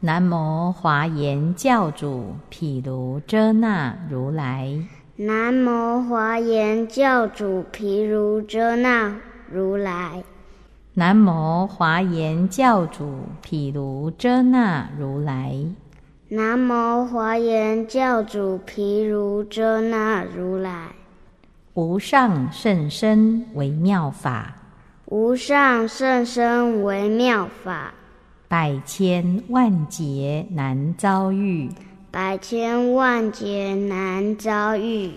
[0.00, 4.70] 南无华严教主毗卢遮那如来。
[5.16, 9.16] 南无华严教主毗卢遮那
[9.50, 10.22] 如来。
[10.92, 15.54] 南无华严教主毗卢遮那如来。
[16.28, 20.88] 南无华严教主毗卢遮那如来，
[21.74, 24.56] 无上甚深微妙法，
[25.06, 27.94] 无上甚深微妙法，
[28.48, 31.68] 百千万劫难遭遇，
[32.12, 35.10] 百千万劫难遭遇。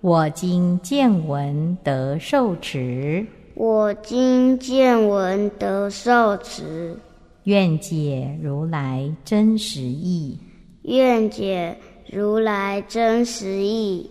[0.00, 6.96] 我今见闻得受持，我今见闻得受持，
[7.42, 10.38] 愿解如来真实义。
[10.82, 11.76] 愿解
[12.08, 14.08] 如来真实义。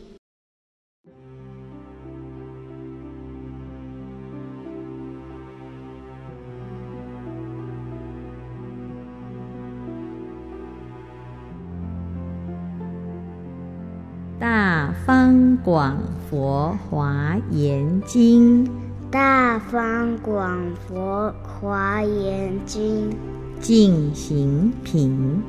[14.38, 15.98] 大方广
[16.30, 18.70] 佛华严经，
[19.10, 23.16] 大方广佛华严经，
[23.62, 25.42] 净行品。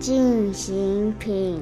[0.00, 1.60] 进行品，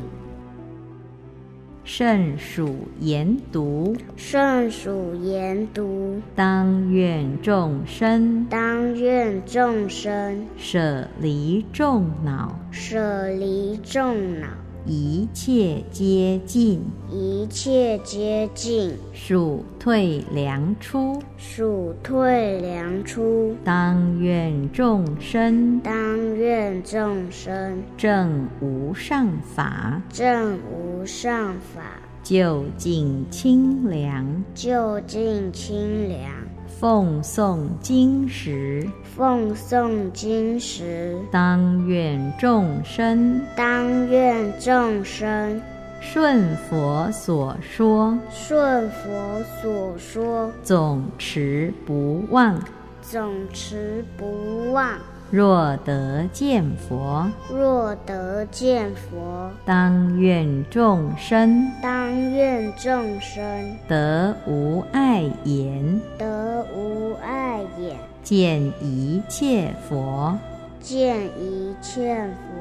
[1.85, 10.47] 圣属研读，圣属研读，当愿众生，当愿众生。
[10.57, 14.47] 舍离众恼，舍离众恼。
[14.87, 23.55] 一切皆尽，一切皆尽，数退凉出，数退凉出。
[23.63, 27.83] 当愿众生，当愿众生。
[27.99, 31.83] 正无上法，正无上法，
[32.23, 36.31] 究竟清凉，究竟清凉。
[36.79, 45.61] 奉诵经时，奉诵经时，当愿众生，当愿众生。
[46.01, 52.59] 顺佛所说，顺佛所说，总持不忘，
[53.03, 54.97] 总持不忘。
[55.31, 63.41] 若得见佛，若得见佛，当愿众生，当愿众生
[63.87, 70.37] 得无碍眼，得无碍眼，见一切佛，
[70.81, 72.61] 见一切佛，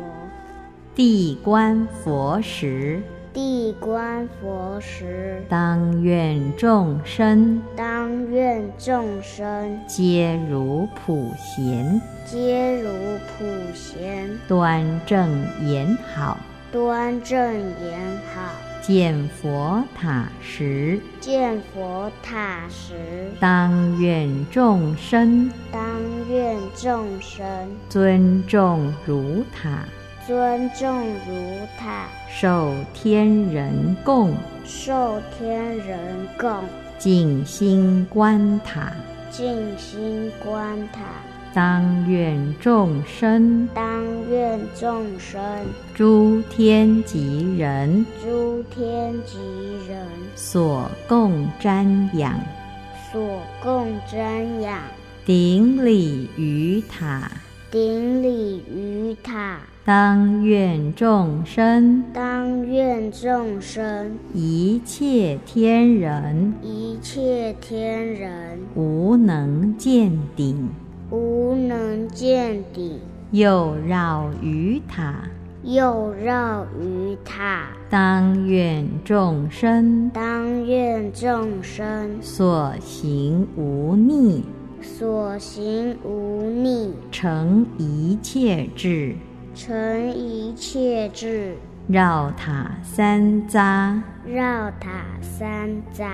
[0.93, 3.01] 地观佛时。
[3.39, 12.89] 地观佛时，当愿众生，当愿众生皆如普贤，皆如
[13.29, 15.29] 普贤，端正
[15.65, 16.37] 言好，
[16.69, 17.39] 端正
[17.81, 17.97] 言
[18.35, 18.41] 好。
[18.81, 25.81] 见佛塔时，见佛塔时，当愿众生，当
[26.29, 27.41] 愿众生
[27.87, 29.85] 尊重如塔。
[30.29, 34.31] 尊重如塔，受天人供，
[34.63, 35.97] 受天人
[36.37, 36.53] 供，
[36.99, 38.93] 静心观塔，
[39.31, 40.99] 静心观塔。
[41.51, 45.41] 当愿众生，当愿众生，
[45.95, 49.39] 诸天及人，诸天及
[49.87, 50.05] 人。
[50.35, 52.39] 所供瞻仰，
[53.11, 54.77] 所供瞻仰，
[55.25, 57.31] 顶礼于塔，
[57.71, 59.59] 顶礼于塔。
[59.85, 70.69] 当愿众生，当愿众生，一切天人，一切天人，无能见顶，
[71.09, 72.99] 无能见顶，
[73.31, 75.27] 又绕于塔，
[75.63, 77.69] 又绕于塔。
[77.89, 84.43] 当愿众生，当愿众生，所行无逆，
[84.81, 89.15] 所行无逆，成一切智。
[89.55, 96.07] 成一切智，绕塔三匝，绕塔三匝。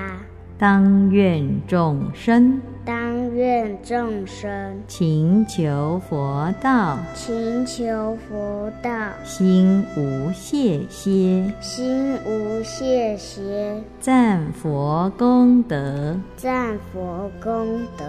[0.57, 8.89] 当愿众生，当愿众生，勤求佛道，勤求佛道，
[9.25, 18.05] 心无懈歇，心无懈歇，赞佛功德，赞佛功德。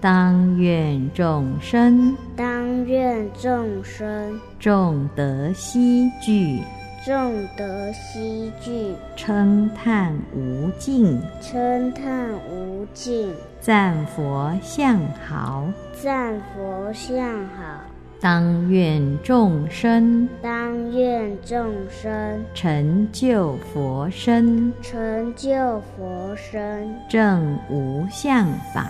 [0.00, 6.60] 当愿众生，当愿众生，众德悉具，
[7.08, 13.32] 众德希聚，称叹无尽，称叹无尽，
[13.62, 15.66] 赞佛相好，
[16.02, 17.80] 赞佛相好。
[18.20, 20.28] 当愿众生。
[20.42, 22.44] 当愿众生。
[22.52, 28.86] 成就佛身，成就佛身，正无相法。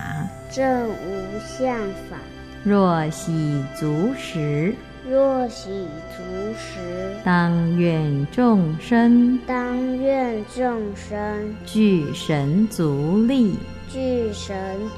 [0.50, 1.72] 正无相
[2.10, 2.16] 法。
[2.64, 4.74] 若喜足时，
[5.06, 5.68] 若喜
[6.16, 6.22] 足
[6.56, 6.78] 食，
[7.24, 13.56] 当愿众生当愿众生具神足力，
[13.88, 14.56] 具神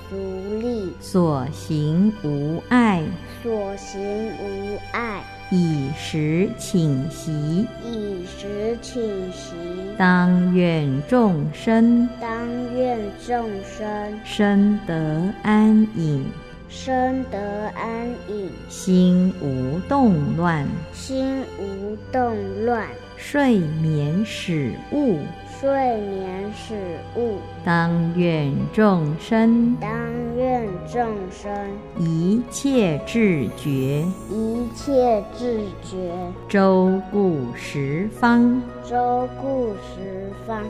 [0.09, 3.03] 足力，所行无碍，
[3.43, 7.67] 所行无碍，以时请习。
[7.85, 9.01] 以时请
[9.33, 9.55] 习。
[9.97, 12.31] 当愿众生当
[12.75, 16.25] 愿众生生得安隐，
[16.71, 22.87] 生得安隐，心无动乱，心无动乱，
[23.17, 25.19] 睡眠始悟。
[25.61, 25.69] 睡
[26.01, 26.75] 眠始
[27.17, 27.39] 悟。
[27.65, 29.91] 当愿众生当
[30.37, 31.53] 愿众生
[31.99, 36.15] 一切智觉，一切智觉，
[36.49, 38.63] 周顾十方。
[38.89, 40.65] 周顾十方。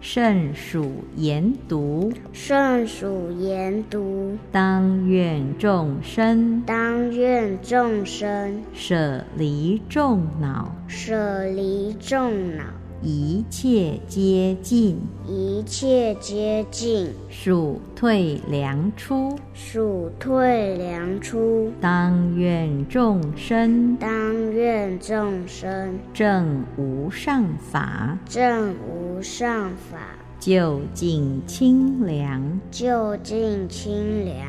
[0.00, 6.62] 圣属研读，圣属研读，当愿众生。
[6.64, 8.62] 当愿众生。
[8.72, 12.62] 舍离众恼，舍离众恼，
[13.00, 19.38] 一切皆尽，一切皆尽，数退凉出。
[19.54, 21.70] 数退凉出。
[21.80, 29.98] 当愿众生当愿众生正无上法，正无上法，
[30.40, 32.60] 究竟清凉。
[32.72, 34.44] 究竟清凉。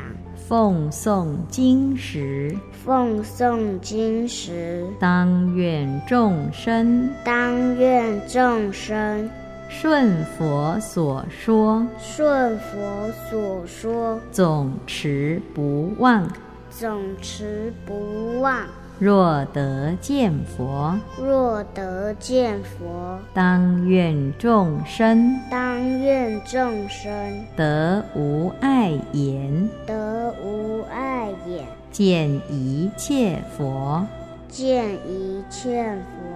[0.50, 2.52] 奉诵经时，
[2.84, 9.30] 奉诵经时，当愿众生当愿众生
[9.68, 16.28] 顺佛所说，顺佛所说，总持不忘。
[16.68, 18.66] 总持不忘。
[19.00, 27.10] 若得见佛，若得见佛，当愿众生当愿众生
[27.56, 34.06] 得无碍眼，得无碍眼，见一切佛。
[34.48, 36.28] 见一切佛。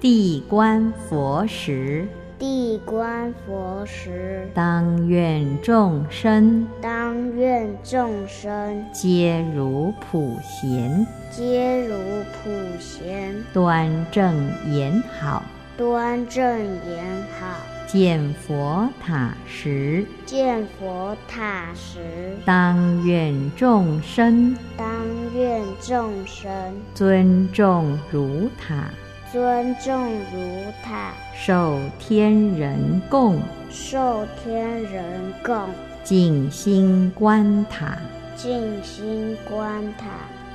[0.00, 2.08] 地观佛时，
[2.38, 14.34] 地观佛时，当愿众生当愿众生皆如普贤，皆如普贤，端正
[14.70, 15.42] 言好。
[15.78, 16.44] 端正
[16.90, 17.04] 言
[17.40, 17.46] 好。
[17.86, 24.86] 见佛塔时，见佛塔时，当愿众生当
[25.34, 26.52] 愿众生
[26.94, 28.90] 尊重如塔，
[29.32, 35.04] 尊重如塔，受天人供，受天人
[35.44, 35.68] 供，
[36.04, 37.98] 静心观塔。
[38.36, 40.06] 静心观塔。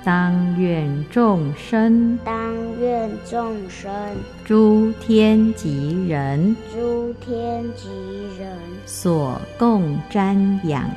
[0.04, 2.18] 当愿众生。
[2.24, 3.92] 当愿众生。
[4.46, 6.56] 诸天及人。
[6.74, 7.90] 诸天及
[8.40, 8.58] 人。
[8.86, 10.90] 所供瞻仰，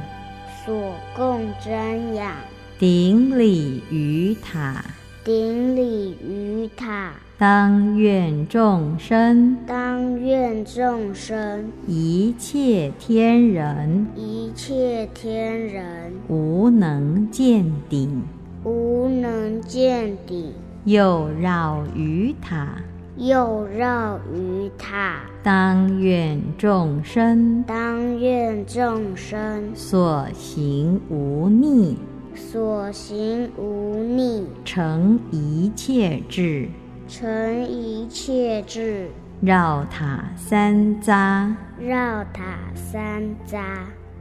[0.64, 2.32] 所供瞻仰，
[2.78, 4.84] 顶礼于塔。
[5.24, 7.12] 顶礼于塔。
[7.36, 18.22] 当愿众生当愿众生一切天人一切天人无能见顶，
[18.62, 20.52] 无能见顶，
[20.84, 22.76] 又绕于塔。
[23.16, 25.20] 又绕于塔。
[25.42, 31.96] 当愿众生当愿众生所行无逆，
[32.36, 36.68] 所行无逆，成一切智，
[37.06, 41.54] 成一切智，绕塔三匝。
[41.78, 43.60] 绕塔三匝。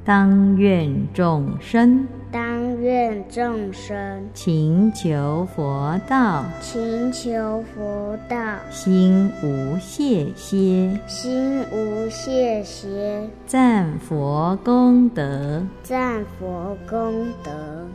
[0.03, 4.27] 当愿众生当愿众生。
[4.33, 8.35] 勤求佛道，勤求佛道，
[8.71, 15.63] 心无懈歇，心无懈歇，赞佛功德。
[15.83, 17.51] 赞佛功德。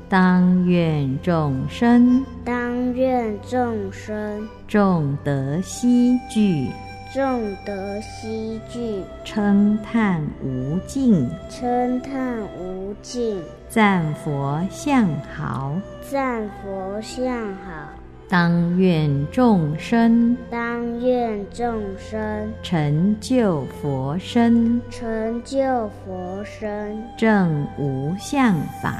[0.09, 2.25] 当愿众生。
[2.45, 4.49] 当愿众生。
[4.69, 6.69] 众德希聚，
[7.13, 15.07] 众德希聚，称叹无尽，称叹无尽，赞佛相
[15.37, 15.79] 好。
[16.11, 17.93] 赞佛相好。
[18.27, 20.35] 当愿众生。
[20.51, 22.51] 当愿众生。
[22.63, 28.95] 成就佛身，成就佛身，正无相法。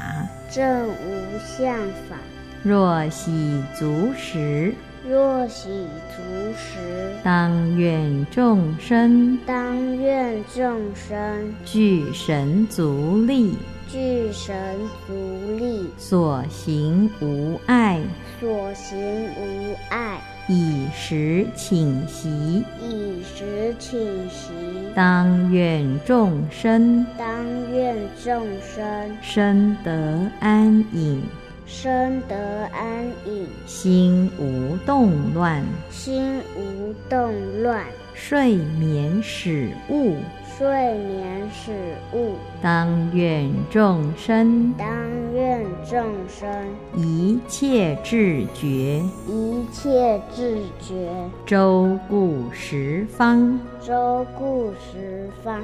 [0.51, 1.75] 正无相
[2.07, 2.15] 法。
[2.61, 4.73] 若喜足时，
[5.07, 5.69] 若喜
[6.15, 6.21] 足
[6.55, 9.35] 时，当愿众生。
[9.47, 11.53] 当愿众生。
[11.65, 13.55] 具神足力，
[13.91, 14.77] 具神
[15.07, 17.99] 足力，所行无碍，
[18.39, 18.97] 所行
[19.35, 22.63] 无碍，以时请息。
[22.87, 24.51] 以时请息。
[24.93, 27.27] 当愿众生当
[27.71, 31.23] 愿众生生得安隐，
[31.65, 40.17] 生得安隐，心无动乱，心无动乱，睡眠始悟。
[40.59, 41.71] 睡眠始
[42.11, 42.35] 悟。
[42.61, 44.85] 当愿众生当
[45.33, 46.49] 愿众生
[46.97, 51.09] 一切智觉，一切智觉，
[51.45, 53.57] 周顾十方。
[53.81, 55.61] 周顾十方。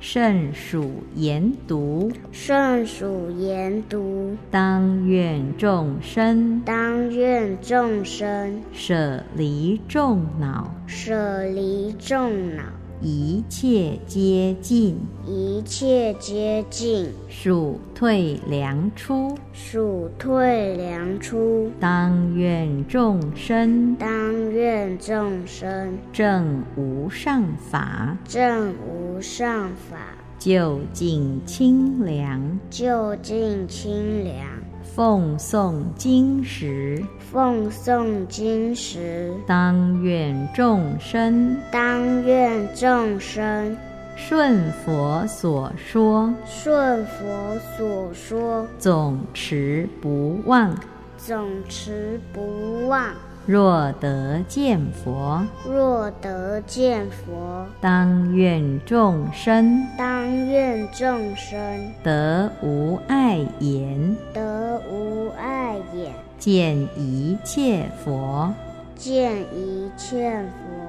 [0.00, 6.62] 圣属研读，圣属研读，当愿众生。
[6.64, 8.62] 当愿众生。
[8.72, 12.62] 舍离众恼，舍离众恼，
[13.00, 19.38] 一切皆尽，一切皆尽，数退凉出。
[19.52, 21.70] 数退凉出。
[21.78, 29.96] 当愿众生当愿众生正无上法，正无上法，
[30.36, 32.58] 就近清凉。
[32.68, 34.44] 就近清凉。
[34.82, 41.56] 奉诵经时，奉诵经时，当愿众生。
[41.70, 43.76] 当愿众生。
[44.16, 50.74] 顺佛所说，顺佛所说，总持不忘。
[51.18, 53.12] 总持不忘。
[53.46, 59.86] 若得见佛，若得见佛，当愿众生。
[59.96, 61.58] 当愿众生。
[62.02, 68.52] 得无碍眼，得无碍眼，见一切佛。
[68.94, 70.88] 见一切佛。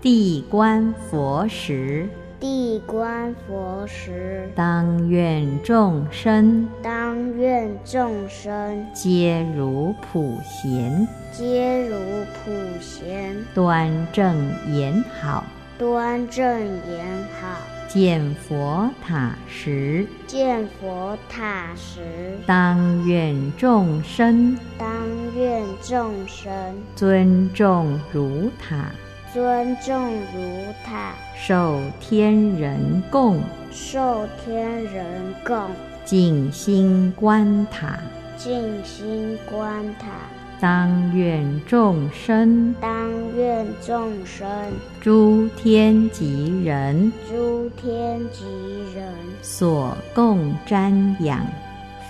[0.00, 2.08] 地观佛时，
[2.38, 11.96] 地观佛时，当愿众生当愿众生皆如普贤，皆如
[12.44, 14.36] 普贤，端正
[14.72, 15.44] 言好。
[15.76, 16.44] 端正
[16.88, 17.04] 言
[17.40, 17.77] 好。
[17.88, 24.88] 见佛塔时，见佛塔时，当愿众生当
[25.34, 26.52] 愿众生
[26.94, 28.90] 尊重如塔，
[29.32, 33.40] 尊重如塔，受天人供，
[33.72, 35.70] 受天人供，
[36.04, 37.98] 静心观塔。
[38.36, 40.06] 静心观塔。
[40.60, 44.48] 当愿众生当愿众生
[45.00, 48.44] 诸天及人诸天及
[48.92, 50.92] 人所共瞻
[51.24, 51.46] 仰，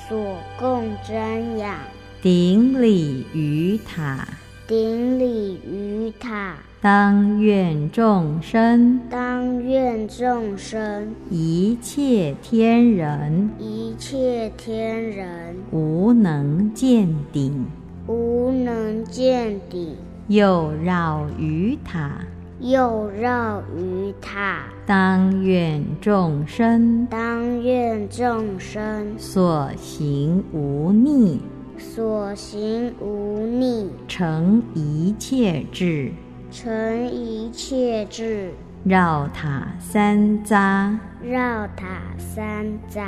[0.08, 1.74] 所共瞻仰，
[2.22, 4.26] 顶礼于塔。
[4.66, 6.56] 顶礼于塔。
[6.80, 11.12] 当愿众生当愿众生。
[11.28, 15.56] 一切天人一切天人。
[15.70, 17.66] 无能见顶，
[18.08, 19.94] 无能见底，
[20.28, 22.10] 又绕于塔。
[22.58, 24.62] 又绕于塔。
[24.86, 31.42] 当愿众生当愿众生所行无逆，
[31.76, 36.10] 所行无逆，成一切智，
[36.50, 40.96] 成一切智，绕塔三匝。
[41.22, 43.04] 绕塔三匝。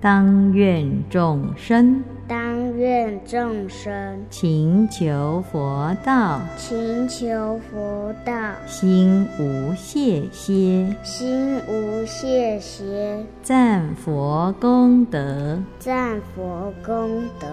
[0.00, 4.24] 当愿众生当愿众生。
[4.30, 8.32] 勤求佛道，勤求佛道，
[8.68, 15.58] 心无懈歇，心无懈歇，赞佛功德。
[15.80, 17.48] 赞佛功德。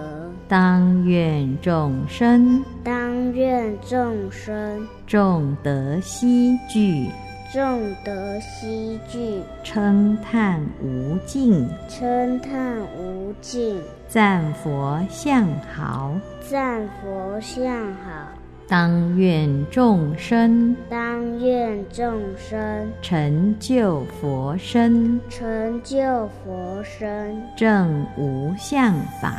[0.46, 2.64] 当愿众生。
[2.84, 4.86] 当愿众生。
[5.08, 7.08] 众德希具，
[7.50, 16.12] 众德希具，称叹无尽，称叹无尽，赞佛相好。
[16.46, 18.28] 赞佛相好。
[18.68, 29.32] 当愿众生当愿众生成就佛身，成就佛身，正无相法。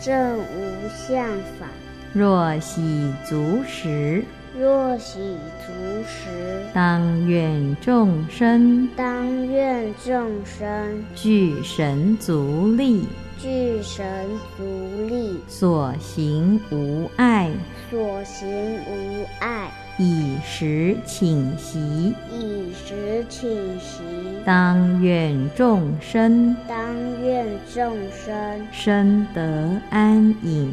[0.00, 1.66] 正无相法。
[2.14, 4.24] 若喜足时，
[4.58, 5.18] 若喜
[5.64, 5.72] 足
[6.04, 6.28] 食，
[6.74, 13.06] 当愿众生当愿众生具神足力，
[13.38, 14.26] 具神
[14.56, 17.48] 足力，所行无碍，
[17.88, 18.48] 所行
[18.86, 22.12] 无碍，以时请息。
[22.32, 24.02] 以时请息。
[24.44, 26.76] 当愿众生当
[27.22, 30.72] 愿众生生得安隐，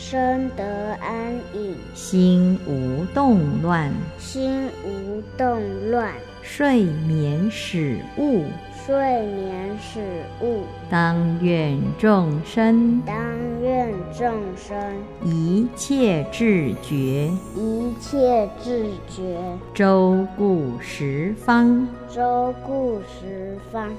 [0.00, 8.44] 生得安隐，心无动乱，心无动乱，睡眠始悟。
[8.86, 10.00] 睡眠始
[10.40, 10.62] 悟。
[10.88, 13.14] 当愿众生当
[13.60, 14.78] 愿众生
[15.24, 19.36] 一切智觉，一切智觉，
[19.74, 21.86] 周顾十方。
[22.08, 23.90] 周顾十方。